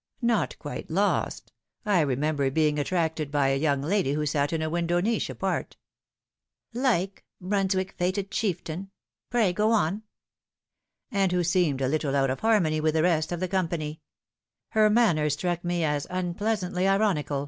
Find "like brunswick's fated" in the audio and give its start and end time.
6.73-8.31